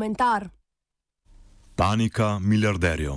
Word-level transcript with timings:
komentar. 0.00 0.48
Panika 1.76 2.38
milijarderjev. 2.38 3.12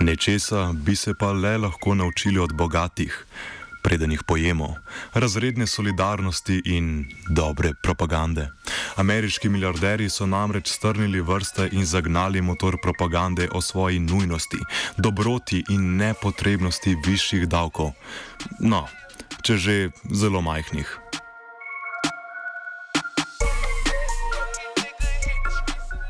Nečesa 0.00 0.72
bi 0.72 0.96
se 0.96 1.14
pa 1.18 1.32
le 1.32 1.58
lahko 1.58 1.94
naučili 1.94 2.38
od 2.38 2.52
bogatih, 2.52 3.26
preden 3.82 4.10
jih 4.10 4.22
pojemo, 4.26 4.74
razredne 5.14 5.66
solidarnosti 5.66 6.62
in 6.64 7.06
dobre 7.28 7.72
propagande. 7.82 8.48
Ameriški 8.96 9.48
milijarderji 9.48 10.10
so 10.10 10.26
namreč 10.26 10.68
strnili 10.68 11.20
vrste 11.20 11.68
in 11.72 11.84
zagnali 11.84 12.42
motor 12.42 12.76
propagande 12.82 13.48
o 13.52 13.60
svoji 13.60 13.98
nujnosti, 13.98 14.58
dobroti 14.98 15.64
in 15.68 15.96
nepotrebnosti 15.96 16.96
višjih 17.06 17.48
davkov. 17.48 17.92
No, 18.60 18.86
če 19.42 19.54
že 19.58 19.76
zelo 20.10 20.42
majhnih. 20.44 20.88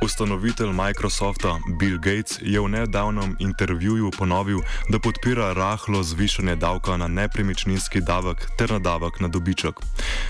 Ustanovitelj 0.08 0.72
Microsofta 0.72 1.60
Bill 1.78 1.98
Gates 1.98 2.38
je 2.40 2.60
v 2.60 2.68
nedavnem 2.68 3.36
intervjuju 3.38 4.10
ponovil, 4.10 4.58
da 4.88 4.98
podpira 4.98 5.52
rahlo 5.52 6.02
zvišanje 6.02 6.56
davka 6.56 6.96
na 6.96 7.08
nepremičninski 7.08 8.00
davek 8.00 8.46
ter 8.56 8.72
na 8.72 8.78
davek 8.78 9.20
na 9.20 9.28
dobiček. 9.28 9.74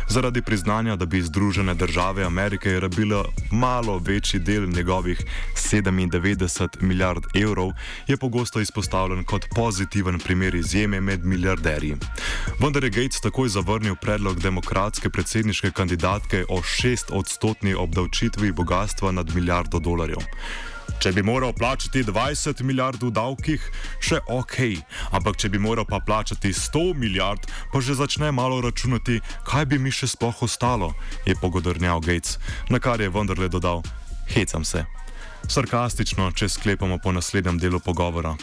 Zaradi 0.08 0.42
priznanja, 0.42 0.96
da 0.96 1.06
bi 1.06 1.22
Združene 1.22 1.74
države 1.74 2.24
Amerike 2.24 2.80
rabile 2.80 3.22
malo 3.52 3.98
večji 3.98 4.40
del 4.40 4.66
njegovih 4.66 5.22
97 5.54 6.82
milijard 6.82 7.22
evrov, 7.34 7.70
je 8.06 8.16
pogosto 8.16 8.60
izpostavljen 8.60 9.24
kot 9.24 9.46
pozitiven 9.54 10.18
primer 10.18 10.54
izjeme 10.54 11.00
med 11.00 11.24
milijarderji. 11.24 11.96
Vendar 12.58 12.84
je 12.84 12.90
Gates 12.90 13.20
takoj 13.20 13.48
zavrnil 13.48 13.94
predlog 13.96 14.40
demokratske 14.40 15.10
predsedniške 15.10 15.70
kandidatke 15.70 16.44
o 16.48 16.58
6-odstotni 16.58 17.74
obdavčitvi 17.78 18.52
bogatstva 18.52 19.12
nad 19.12 19.34
milijardo 19.34 19.67
milijardo 19.68 19.78
dolarjev. 19.78 20.22
Če 20.98 21.12
bi 21.12 21.22
moral 21.22 21.52
plačati 21.52 22.02
20 22.02 22.62
milijard 22.62 23.02
v 23.02 23.12
davkih, 23.12 23.60
še 24.00 24.18
ok, 24.26 24.82
ampak 25.12 25.36
če 25.36 25.48
bi 25.48 25.58
moral 25.58 25.84
pa 25.84 26.00
plačati 26.00 26.50
100 26.50 26.96
milijard, 26.96 27.46
pa 27.72 27.80
že 27.80 27.94
začne 27.94 28.32
malo 28.32 28.60
računati, 28.60 29.20
kaj 29.44 29.66
bi 29.66 29.78
mi 29.78 29.90
še 29.90 30.08
sploh 30.08 30.42
ostalo, 30.42 30.94
je 31.26 31.36
pogodrnjal 31.38 32.00
Gates, 32.00 32.38
na 32.70 32.80
kar 32.80 33.00
je 33.00 33.08
vendarle 33.08 33.48
dodal: 33.48 33.82
Hecam 34.34 34.64
se. 34.64 34.84
Sarkastično, 35.48 36.32
če 36.34 36.48
sklepamo 36.48 36.98
po 36.98 37.12
naslednjem 37.12 37.60
delu 37.62 37.78
pogovora. 37.80 38.34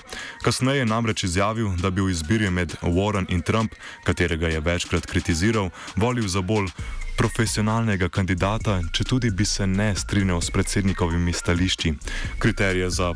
Kasneje 0.41 0.85
je 0.85 0.87
namreč 0.87 1.25
izjavil, 1.27 1.75
da 1.81 1.91
bi 1.91 2.01
v 2.01 2.13
izbiri 2.13 2.49
med 2.49 2.77
Warren 2.81 3.27
in 3.29 3.43
Trump, 3.43 3.75
katerega 4.07 4.47
je 4.47 4.63
večkrat 4.63 5.05
kritiziral, 5.05 5.73
volil 5.99 6.29
za 6.31 6.41
bolj 6.41 6.71
profesionalnega 7.17 8.09
kandidata, 8.09 8.79
če 8.91 9.03
tudi 9.03 9.31
bi 9.31 9.45
se 9.45 9.67
ne 9.67 9.95
strinjal 9.95 10.41
s 10.41 10.51
predsednikovimi 10.51 11.33
stališči. 11.33 11.93
Kriterije 12.39 12.89
za 12.89 13.13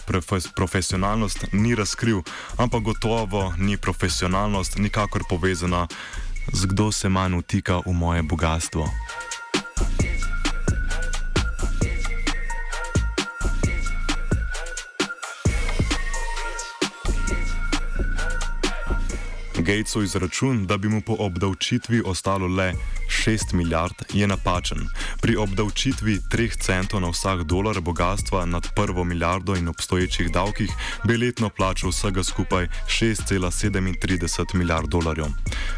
profesionalnost 0.55 1.45
ni 1.51 1.75
razkril, 1.75 2.21
ampak 2.57 2.83
gotovo 2.83 3.53
ni 3.57 3.77
profesionalnost 3.77 4.77
nikakor 4.77 5.23
povezana 5.29 5.87
z 6.53 6.65
kdo 6.65 6.91
se 6.91 7.09
manj 7.09 7.35
utika 7.35 7.81
v 7.85 7.93
moje 7.93 8.23
bogatstvo. 8.23 8.89
Gatesov 19.59 20.03
izračun, 20.03 20.65
da 20.65 20.77
bi 20.77 20.89
mu 20.89 21.01
po 21.01 21.15
obdavčitvi 21.19 22.01
ostalo 22.05 22.47
le 22.47 22.73
6 23.19 23.53
milijard, 23.53 23.95
je 24.13 24.27
napačen. 24.27 24.87
Pri 25.21 25.35
obdavčitvi 25.35 26.19
3 26.31 26.57
centov 26.57 27.01
na 27.01 27.09
vsak 27.09 27.43
dolar 27.43 27.81
bogatstva 27.81 28.45
nad 28.45 28.67
prvo 28.75 29.03
milijardo 29.03 29.55
in 29.55 29.67
obstoječih 29.67 30.31
davkih 30.31 30.71
bi 31.03 31.17
letno 31.17 31.49
plačal 31.49 31.89
vsega 31.89 32.23
skupaj 32.23 32.67
6,37 32.87 34.55
milijard 34.55 34.87
dolarjev. 34.87 35.25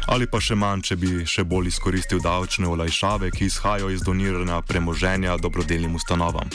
Ali 0.06 0.26
pa 0.26 0.40
še 0.40 0.54
manj, 0.54 0.82
če 0.82 0.96
bi 0.96 1.26
še 1.26 1.44
bolj 1.44 1.72
izkoristil 1.72 2.22
davčne 2.22 2.68
olajšave, 2.68 3.30
ki 3.30 3.50
izhajajo 3.50 3.90
iz 3.90 4.06
doniranja 4.06 4.62
premoženja 4.62 5.36
dobrodelnim 5.36 5.94
ustanovam. 5.94 6.48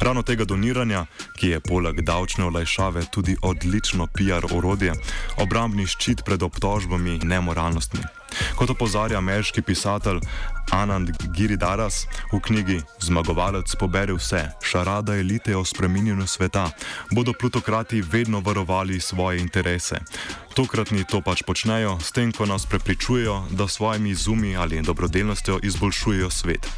Ravno 0.00 0.22
tega 0.22 0.44
doniranja, 0.44 1.06
ki 1.40 1.54
je 1.54 1.60
poleg 1.60 2.04
davčne 2.04 2.44
olajšave 2.44 3.06
tudi 3.10 3.36
odlično 3.42 4.06
PR 4.06 4.44
orodje, 4.52 4.92
obrambni 5.40 5.86
ščit 5.86 6.24
pred 6.24 6.42
obtožbami 6.42 7.18
nemoralnostmi. 7.24 8.17
Kot 8.56 8.70
opozarja 8.70 9.18
ameriški 9.18 9.62
pisatelj 9.62 10.20
Anand 10.70 11.10
Giridaras 11.32 12.06
v 12.32 12.40
knjigi 12.40 12.80
Zmagovalec 13.00 13.72
pobere 13.80 14.12
vse, 14.12 14.42
šarada 14.62 15.16
elite 15.16 15.56
o 15.56 15.64
spreminjanju 15.64 16.26
sveta, 16.26 16.70
bodo 17.10 17.32
plutokrati 17.32 18.00
vedno 18.00 18.40
varovali 18.40 19.00
svoje 19.00 19.40
interese. 19.40 20.00
Tokratni 20.54 21.04
to 21.04 21.20
pač 21.20 21.42
počnejo, 21.42 21.98
s 22.02 22.12
tem, 22.12 22.32
ko 22.32 22.46
nas 22.46 22.66
prepričujejo, 22.66 23.44
da 23.50 23.68
s 23.68 23.78
svojimi 23.78 24.10
izumi 24.10 24.56
ali 24.56 24.82
dobrodelnostjo 24.82 25.60
izboljšujejo 25.62 26.30
svet. 26.30 26.68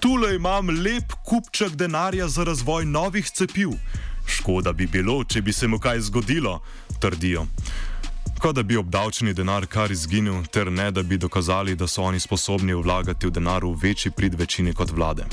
Tule 0.00 0.36
imam 0.36 0.68
lep 0.70 1.12
kupček 1.24 1.74
denarja 1.74 2.28
za 2.28 2.44
razvoj 2.44 2.84
novih 2.84 3.30
cepiv. 3.30 3.70
Škoda 4.26 4.72
bi 4.72 4.86
bilo, 4.86 5.24
če 5.24 5.42
bi 5.42 5.52
se 5.52 5.68
mu 5.68 5.78
kaj 5.78 6.00
zgodilo, 6.00 6.60
trdijo 7.00 7.46
kot 8.46 8.54
da 8.54 8.62
bi 8.62 8.76
obdavčeni 8.76 9.32
denar 9.34 9.64
kar 9.66 9.90
izginil, 9.90 10.44
ter 10.52 10.68
ne 10.72 10.90
da 10.90 11.02
bi 11.02 11.16
dokazali, 11.18 11.74
da 11.74 11.86
so 11.86 12.02
oni 12.02 12.20
sposobni 12.20 12.74
vlagati 12.74 13.26
v 13.26 13.30
denar 13.30 13.64
v 13.64 13.72
večji 13.82 14.10
prid 14.10 14.34
večini 14.38 14.74
kot 14.74 14.90
vlade. 14.90 15.24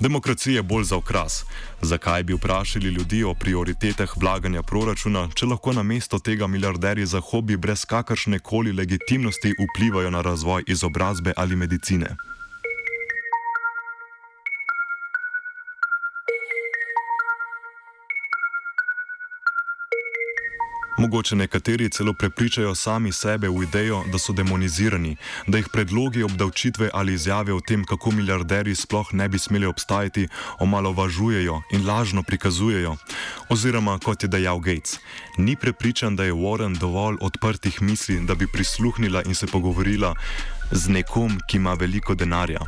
Demokracija 0.00 0.56
je 0.56 0.62
bolj 0.62 0.84
za 0.84 0.96
okras. 0.96 1.44
Zakaj 1.82 2.22
bi 2.22 2.34
vprašali 2.34 2.88
ljudi 2.88 3.22
o 3.24 3.34
prioritetah 3.34 4.16
vlaganja 4.16 4.62
proračuna, 4.62 5.28
če 5.34 5.46
lahko 5.46 5.72
na 5.72 5.82
mesto 5.82 6.18
tega 6.18 6.46
milijarderji 6.46 7.06
za 7.06 7.20
hobi 7.20 7.56
brez 7.56 7.84
kakršne 7.84 8.38
koli 8.38 8.72
legitimnosti 8.72 9.54
vplivajo 9.60 10.10
na 10.10 10.20
razvoj 10.20 10.64
izobrazbe 10.66 11.32
ali 11.36 11.56
medicine? 11.56 12.16
Mogoče 21.00 21.36
nekateri 21.36 21.88
celo 21.90 22.12
prepričajo 22.12 22.74
sami 22.74 23.12
sebe 23.12 23.48
v 23.48 23.62
idejo, 23.62 24.02
da 24.12 24.18
so 24.18 24.32
demonizirani, 24.32 25.16
da 25.46 25.58
jih 25.58 25.68
predlogi 25.72 26.22
obdavčitve 26.22 26.90
ali 26.92 27.14
izjave 27.14 27.54
o 27.54 27.60
tem, 27.60 27.84
kako 27.84 28.10
milijarderji 28.10 28.74
sploh 28.74 29.08
ne 29.12 29.28
bi 29.28 29.38
smeli 29.38 29.66
obstajati, 29.66 30.28
omalovažujejo 30.58 31.62
in 31.72 31.86
lažno 31.86 32.22
prikazujejo. 32.22 32.96
Oziroma, 33.48 33.98
kot 33.98 34.22
je 34.22 34.28
dejal 34.28 34.60
Gates, 34.60 35.00
ni 35.38 35.56
prepričan, 35.56 36.16
da 36.16 36.24
je 36.24 36.32
Warren 36.32 36.78
dovolj 36.78 37.16
odprtih 37.20 37.82
misli, 37.82 38.20
da 38.26 38.34
bi 38.34 38.46
prisluhnila 38.46 39.22
in 39.22 39.34
se 39.34 39.46
pogovorila 39.46 40.14
z 40.72 40.88
nekom, 40.88 41.40
ki 41.46 41.56
ima 41.56 41.74
veliko 41.74 42.14
denarja. 42.14 42.60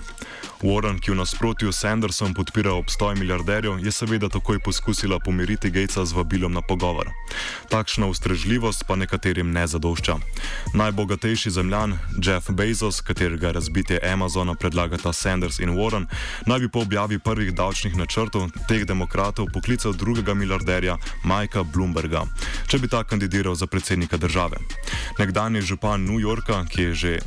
Warren, 0.62 1.00
ki 1.02 1.10
v 1.10 1.18
nasprotju 1.18 1.72
s 1.72 1.82
Sandersom 1.82 2.34
podpira 2.34 2.72
obstoj 2.72 3.16
milijarderjev, 3.18 3.82
je 3.82 3.92
seveda 3.92 4.28
takoj 4.28 4.60
poskusila 4.62 5.18
pomiriti 5.18 5.70
Gatesa 5.70 6.04
z 6.06 6.14
vabilom 6.14 6.52
na 6.52 6.62
pogovor. 6.62 7.10
Takšna 7.68 8.06
ustrežljivost 8.06 8.84
pa 8.86 8.94
nekaterim 8.96 9.50
ne 9.50 9.66
zadošča. 9.66 10.16
Najbogatejši 10.74 11.50
zemljan 11.50 11.98
Jeff 12.22 12.50
Bezos, 12.50 13.00
katerega 13.00 13.50
razbitje 13.50 13.98
Amazona 14.12 14.54
predlagata 14.54 15.12
Sanders 15.12 15.58
in 15.58 15.74
Warren, 15.74 16.06
naj 16.46 16.60
bi 16.60 16.68
po 16.68 16.86
objavi 16.86 17.18
prvih 17.18 17.50
davčnih 17.54 17.96
načrtov 17.96 18.50
teh 18.68 18.86
demokratov 18.86 19.50
poklical 19.50 19.92
drugega 19.92 20.34
milijarderja 20.34 20.96
Mikea 21.24 21.62
Bloomberga, 21.62 22.22
če 22.70 22.78
bi 22.78 22.88
ta 22.88 23.02
kandidiral 23.04 23.54
za 23.54 23.66
predsednika 23.66 24.16
države. 24.16 24.62
Nekdanji 25.18 25.62
župan 25.62 26.06
New 26.06 26.22
Yorka, 26.22 26.62
ki 26.70 26.82
je 26.82 26.94
že 26.94 27.18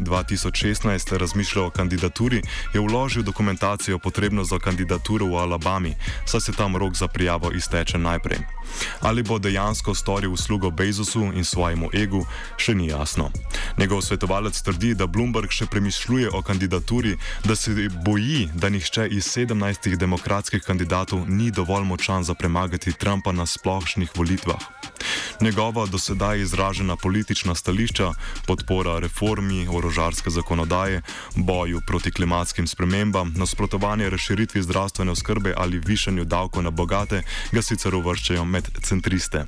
2016 0.66 1.18
razmišljal 1.18 1.66
o 1.66 1.70
kandidaturi, 1.70 2.42
je 2.74 2.82
vložil 2.82 3.24
dokumentacijo 3.24 4.00
potrebno 4.00 4.44
za 4.44 4.60
kandidaturo 4.60 5.26
v 5.26 5.36
Alabami, 5.36 5.96
saj 6.26 6.42
se 6.42 6.52
tam 6.52 6.76
rok 6.76 6.96
za 6.96 7.08
prijavo 7.08 7.52
izteče 7.52 7.98
najprej. 7.98 8.40
Ali 9.02 9.24
bo 9.24 9.40
dejansko 9.40 9.96
storil 9.96 10.34
uslugo 10.34 10.72
Bezosu 10.72 11.22
in 11.22 11.46
svojemu 11.46 11.90
egu, 11.94 12.26
še 12.58 12.76
ni 12.76 12.88
jasno. 12.88 13.32
Njegov 13.78 14.02
svetovalec 14.02 14.62
trdi, 14.62 14.96
da 14.96 15.08
Bloomberg 15.08 15.52
še 15.52 15.66
premišljuje 15.66 16.30
o 16.34 16.42
kandidaturi, 16.42 17.18
da 17.46 17.56
se 17.56 17.72
boji, 18.06 18.50
da 18.54 18.70
nihče 18.70 19.08
iz 19.08 19.30
17 19.38 19.96
demokratskih 19.96 20.64
kandidatov 20.64 21.30
ni 21.30 21.52
dovolj 21.52 21.84
močan 21.86 22.24
za 22.24 22.34
premagati 22.34 22.94
Trumpa 22.94 23.32
na 23.32 23.46
splošnih 23.46 24.12
volitvah. 24.16 24.60
Njegova 25.42 25.86
dosedaj 25.86 26.42
izražena 26.42 26.96
politična 26.96 27.56
stališča, 27.56 28.12
podpora 28.48 29.00
reformi 29.00 29.68
orožarske 29.68 30.30
zakonodaje, 30.30 31.02
boju 31.36 31.82
proti 31.88 32.12
klimatskim 32.12 32.68
spremembam, 32.68 33.34
nasprotovanje 33.38 34.10
razširitvi 34.10 34.62
zdravstvene 34.62 35.12
oskrbe 35.12 35.54
ali 35.58 35.80
višanju 35.86 36.26
davkov 36.26 36.64
na 36.64 36.70
bogate, 36.70 37.24
ga 37.52 37.62
sicer 37.62 37.96
uvrščajo 37.96 38.46
med 38.46 38.70
centriste. 38.84 39.46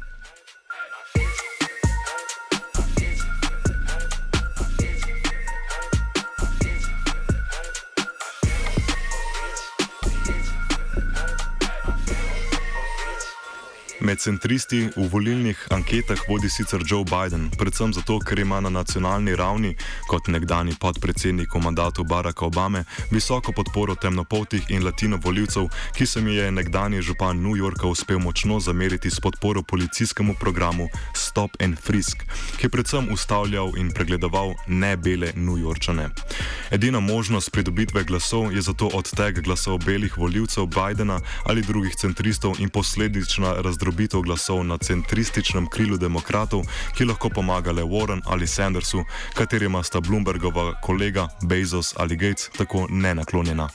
Med 14.08 14.20
centristi 14.24 14.88
v 14.96 15.04
volilnih 15.12 15.68
anketah 15.76 16.22
vodi 16.30 16.48
sicer 16.50 16.80
Joe 16.88 17.04
Biden, 17.04 17.50
predvsem 17.60 17.92
zato, 17.94 18.20
ker 18.24 18.40
ima 18.40 18.62
na 18.64 18.70
nacionalni 18.72 19.34
ravni, 19.36 19.74
kot 20.08 20.30
nekdani 20.32 20.78
podpredsednik 20.80 21.52
v 21.52 21.60
mandatu 21.60 22.06
Baracka 22.08 22.46
Obame, 22.48 22.86
visoko 23.12 23.52
podporo 23.52 23.96
temnopoltih 24.00 24.72
in 24.72 24.86
latino 24.88 25.20
voljivcev, 25.20 25.68
ki 25.98 26.06
se 26.08 26.22
mi 26.22 26.38
je 26.40 26.52
nekdani 26.52 27.02
župan 27.02 27.42
New 27.44 27.60
Yorka 27.60 27.88
uspel 27.88 28.20
močno 28.24 28.62
zameriti 28.64 29.12
s 29.12 29.20
podporo 29.20 29.62
policijskemu 29.62 30.38
programu 30.40 30.88
Stop 31.12 31.60
and 31.60 31.76
Frisk, 31.76 32.24
ki 32.58 32.66
je 32.66 32.72
predvsem 32.72 33.12
ustavljal 33.12 33.76
in 33.76 33.92
pregledoval 33.92 34.56
nebele 34.68 35.34
New 35.36 35.60
Yorkčane. 35.60 36.08
Edina 36.72 37.00
možnost 37.00 37.52
pridobitve 37.52 38.04
glasov 38.04 38.56
je 38.56 38.62
zato 38.62 38.88
odteg 38.88 39.44
glasov 39.44 39.84
belih 39.84 40.18
voljivcev 40.18 40.66
Bidena 40.72 41.20
ali 41.44 41.62
drugih 41.62 41.96
centristov 41.96 42.56
in 42.60 42.70
posledična 42.70 43.60
razdrobitev 43.60 43.97
glasov 44.24 44.64
na 44.64 44.78
centrističnem 44.78 45.68
krilu 45.70 45.98
demokratov, 45.98 46.64
ki 46.98 47.06
lahko 47.06 47.30
pomaga 47.30 47.72
le 47.72 47.84
Warren 47.84 48.22
ali 48.26 48.48
Sandersu, 48.48 49.04
katerima 49.34 49.84
sta 49.84 50.00
Bloombergova 50.00 50.82
kolega 50.82 51.28
Bezos 51.42 51.94
ali 51.98 52.16
Gates 52.16 52.50
tako 52.58 52.88
nenaklonjena. 52.90 53.70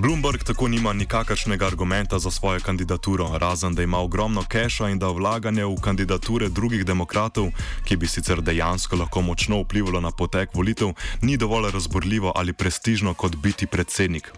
Bloomberg 0.00 0.42
tako 0.44 0.68
nima 0.68 0.92
nikakršnega 0.92 1.66
argumenta 1.66 2.18
za 2.18 2.30
svojo 2.30 2.60
kandidaturo, 2.60 3.38
razen 3.38 3.74
da 3.74 3.82
ima 3.82 3.98
ogromno 3.98 4.44
keša 4.48 4.88
in 4.88 4.98
da 4.98 5.08
vlaganje 5.08 5.64
v 5.64 5.76
kandidature 5.80 6.48
drugih 6.48 6.84
demokratov, 6.84 7.50
ki 7.84 7.96
bi 7.96 8.06
sicer 8.06 8.40
dejansko 8.40 8.96
lahko 8.96 9.20
močno 9.20 9.60
vplivalo 9.60 10.00
na 10.00 10.10
potek 10.10 10.54
volitev, 10.54 10.88
ni 11.22 11.36
dovolj 11.36 11.70
razborljivo 11.70 12.32
ali 12.36 12.52
prestižno 12.52 13.14
kot 13.14 13.36
biti 13.36 13.66
predsednik. 13.66 14.32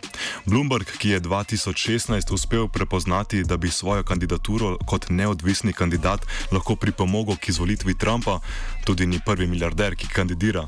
Bloomberg, 0.46 0.86
ki 0.98 1.08
je 1.08 1.20
2016 1.20 2.34
uspel 2.34 2.68
prepoznati, 2.68 3.44
da 3.44 3.56
bi 3.56 3.70
svojo 3.70 4.02
kandidaturo 4.02 4.78
kot 4.86 5.08
neodvisni 5.08 5.72
kandidat 5.72 6.26
lahko 6.52 6.76
pripomogel 6.76 7.36
k 7.36 7.48
izvolitvi 7.48 7.94
Trumpa, 7.98 8.40
tudi 8.84 9.06
ni 9.06 9.20
prvi 9.26 9.46
milijarder, 9.46 9.96
ki 9.96 10.08
kandidira. 10.08 10.66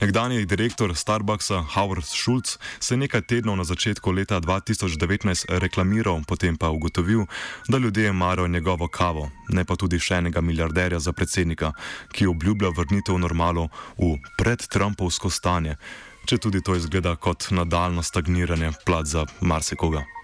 Nekdanji 0.00 0.46
direktor 0.46 0.96
Starbucksa 0.96 1.64
Howard 1.74 2.04
Schultz 2.04 2.58
se 2.80 2.96
nekaj 2.96 3.22
tednov 3.22 3.56
na 3.56 3.64
začetku 3.64 4.12
leta 4.12 4.35
2019 4.40 5.58
reklamiral, 5.60 6.22
potem 6.26 6.56
pa 6.56 6.70
ugotovil, 6.70 7.26
da 7.68 7.78
ljudje 7.78 8.12
marajo 8.12 8.48
njegovo 8.48 8.88
kavo, 8.88 9.30
ne 9.48 9.64
pa 9.64 9.76
tudi 9.76 9.98
še 9.98 10.20
enega 10.22 10.40
milijarderja 10.40 10.98
za 10.98 11.12
predsednika, 11.12 11.72
ki 12.12 12.26
obljublja 12.26 12.72
vrnitev 12.76 13.18
normalo 13.18 13.68
v 13.98 14.16
predtrumpovsko 14.38 15.30
stanje, 15.30 15.76
če 16.26 16.38
tudi 16.38 16.62
to 16.62 16.74
izgleda 16.76 17.16
kot 17.16 17.50
nadaljno 17.50 18.02
stagniranje 18.02 18.72
plat 18.86 19.06
za 19.06 19.26
marsikoga. 19.40 20.15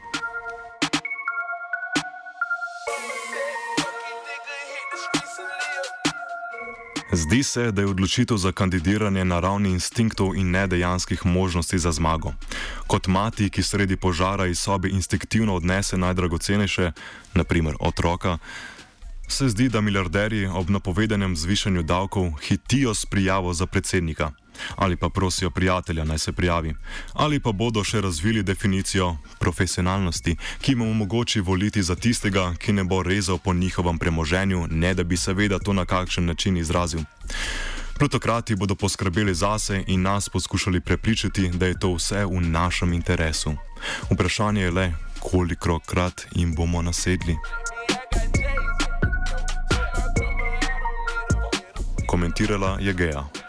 Zdi 7.12 7.42
se, 7.42 7.70
da 7.72 7.82
je 7.82 7.88
odločitev 7.88 8.36
za 8.36 8.52
kandidiranje 8.52 9.24
na 9.24 9.40
ravni 9.40 9.70
instinktov 9.70 10.36
in 10.36 10.50
ne 10.50 10.66
dejanskih 10.66 11.26
možnosti 11.26 11.78
za 11.78 11.92
zmago. 11.92 12.32
Kot 12.86 13.06
mati, 13.06 13.50
ki 13.50 13.62
sredi 13.62 13.96
požara 13.96 14.46
iz 14.46 14.58
sobe 14.58 14.88
instinktivno 14.88 15.54
odnese 15.54 15.96
najdragocenejše, 15.96 16.92
naprimer 17.34 17.74
otroka, 17.80 18.38
se 19.28 19.48
zdi, 19.48 19.68
da 19.68 19.80
milijarderji 19.80 20.46
ob 20.46 20.70
napovedanem 20.70 21.36
zvišanju 21.36 21.82
davkov 21.82 22.32
hitijo 22.32 22.94
s 22.94 23.06
prijavo 23.06 23.52
za 23.54 23.66
predsednika 23.66 24.32
ali 24.76 24.96
pa 24.96 25.08
prosijo 25.08 25.50
prijatelja 25.50 26.04
naj 26.04 26.18
se 26.18 26.32
prijavi, 26.32 26.74
ali 27.12 27.40
pa 27.40 27.52
bodo 27.52 27.84
še 27.84 28.00
razvili 28.00 28.42
definicijo 28.42 29.16
profesionalnosti, 29.38 30.36
ki 30.60 30.74
mu 30.74 30.90
omogoči 30.90 31.40
voliti 31.40 31.82
za 31.82 31.94
tistega, 31.94 32.54
ki 32.58 32.72
ne 32.72 32.84
bo 32.84 33.02
rezal 33.02 33.38
po 33.38 33.54
njihovem 33.54 33.98
premoženju, 33.98 34.66
ne 34.70 34.94
da 34.94 35.04
bi 35.04 35.16
seveda 35.16 35.58
to 35.58 35.72
na 35.72 35.84
kakšen 35.84 36.26
način 36.26 36.56
izrazil. 36.56 37.00
Plutokrati 37.98 38.56
bodo 38.56 38.74
poskrbeli 38.74 39.34
zase 39.34 39.84
in 39.86 40.02
nas 40.02 40.28
poskušali 40.28 40.80
prepričati, 40.80 41.50
da 41.54 41.66
je 41.66 41.78
to 41.78 41.94
vse 41.94 42.24
v 42.24 42.40
našem 42.40 42.92
interesu. 42.92 43.54
Vprašanje 44.10 44.62
je 44.62 44.70
le, 44.70 44.92
koliko 45.20 45.78
krat 45.78 46.26
jim 46.34 46.54
bomo 46.54 46.82
nasedli. 46.82 47.36
Komentirala 52.06 52.78
je 52.80 52.92
Geja. 52.92 53.41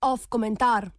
Off 0.00 0.28
komentar. 0.28 0.92